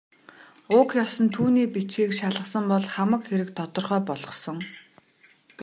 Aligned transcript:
Уг 0.79 0.89
ёс 1.03 1.15
нь 1.23 1.33
түүний 1.35 1.67
бичгийг 1.73 2.11
шалгасан 2.19 2.63
бол 2.71 2.85
хамаг 2.93 3.21
хэрэг 3.27 3.49
тодорхой 3.57 4.01
болохсон. 4.07 4.57